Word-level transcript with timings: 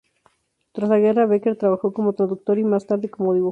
Tras 0.71 0.89
la 0.89 0.97
Guerra, 0.97 1.27
Becker 1.27 1.55
trabajó 1.57 1.93
como 1.93 2.13
traductor 2.13 2.57
y 2.57 2.63
más 2.63 2.87
tarde 2.87 3.11
como 3.11 3.35
dibujante. 3.35 3.49